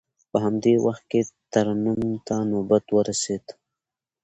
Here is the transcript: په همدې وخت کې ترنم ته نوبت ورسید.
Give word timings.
په 0.31 0.37
همدې 0.45 0.73
وخت 0.85 1.03
کې 1.11 1.21
ترنم 1.53 2.01
ته 2.27 2.35
نوبت 2.51 2.85
ورسید. 2.97 3.45